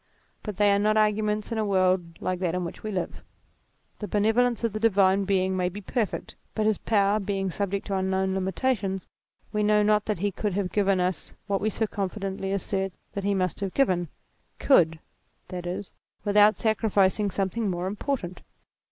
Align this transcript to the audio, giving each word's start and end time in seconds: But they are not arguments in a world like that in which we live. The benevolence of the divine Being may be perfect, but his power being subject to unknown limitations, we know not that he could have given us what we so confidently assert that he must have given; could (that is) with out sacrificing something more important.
But 0.41 0.57
they 0.57 0.71
are 0.71 0.79
not 0.79 0.97
arguments 0.97 1.51
in 1.51 1.59
a 1.59 1.63
world 1.63 2.19
like 2.19 2.39
that 2.39 2.55
in 2.55 2.65
which 2.65 2.81
we 2.81 2.89
live. 2.89 3.23
The 3.99 4.07
benevolence 4.07 4.63
of 4.63 4.73
the 4.73 4.79
divine 4.79 5.25
Being 5.25 5.55
may 5.55 5.69
be 5.69 5.79
perfect, 5.79 6.33
but 6.55 6.65
his 6.65 6.79
power 6.79 7.19
being 7.19 7.51
subject 7.51 7.85
to 7.85 7.95
unknown 7.95 8.33
limitations, 8.33 9.05
we 9.53 9.61
know 9.61 9.83
not 9.83 10.05
that 10.05 10.17
he 10.17 10.31
could 10.31 10.53
have 10.53 10.71
given 10.71 10.99
us 10.99 11.35
what 11.45 11.61
we 11.61 11.69
so 11.69 11.85
confidently 11.85 12.51
assert 12.51 12.93
that 13.13 13.23
he 13.23 13.35
must 13.35 13.59
have 13.59 13.75
given; 13.75 14.07
could 14.57 14.97
(that 15.49 15.67
is) 15.67 15.91
with 16.25 16.35
out 16.35 16.57
sacrificing 16.57 17.29
something 17.29 17.69
more 17.69 17.85
important. 17.85 18.41